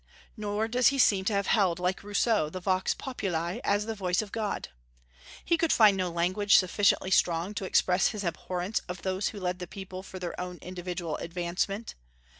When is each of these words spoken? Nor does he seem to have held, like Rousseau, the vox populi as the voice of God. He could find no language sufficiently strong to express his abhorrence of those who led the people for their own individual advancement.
Nor 0.35 0.67
does 0.67 0.87
he 0.87 0.97
seem 0.97 1.25
to 1.25 1.33
have 1.33 1.45
held, 1.45 1.77
like 1.79 2.03
Rousseau, 2.03 2.49
the 2.49 2.59
vox 2.59 2.95
populi 2.95 3.59
as 3.63 3.85
the 3.85 3.93
voice 3.93 4.23
of 4.23 4.31
God. 4.31 4.69
He 5.45 5.57
could 5.59 5.71
find 5.71 5.95
no 5.95 6.09
language 6.09 6.57
sufficiently 6.57 7.11
strong 7.11 7.53
to 7.53 7.65
express 7.65 8.07
his 8.07 8.23
abhorrence 8.23 8.79
of 8.89 9.03
those 9.03 9.27
who 9.27 9.39
led 9.39 9.59
the 9.59 9.67
people 9.67 10.01
for 10.01 10.17
their 10.17 10.33
own 10.41 10.57
individual 10.63 11.17
advancement. 11.17 11.93